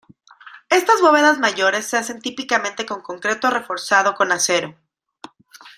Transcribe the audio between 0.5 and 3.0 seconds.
Estas bóvedas mayores se hacen típicamente